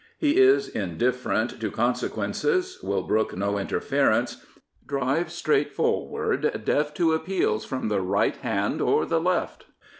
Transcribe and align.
He 0.17 0.37
is 0.39 0.67
indifferent 0.67 1.59
to 1.61 1.69
consequences, 1.69 2.79
will 2.81 3.03
brook 3.03 3.37
no 3.37 3.59
interference, 3.59 4.43
drives 4.87 5.35
straight 5.35 5.71
forward, 5.71 6.63
deaf 6.65 6.91
to 6.95 7.13
appeals 7.13 7.65
from 7.65 7.87
the 7.87 8.01
right 8.01 8.37
hand 8.37 8.81
or 8.81 9.05
the 9.05 9.21
left. 9.21 9.65